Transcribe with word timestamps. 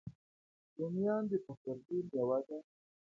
رومیان 0.77 1.23
د 1.29 1.31
پسرلي 1.45 1.99
میوه 2.09 2.39
ده 2.47 2.57